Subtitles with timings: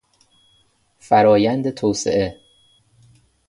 [0.99, 2.35] فرآیند توسعه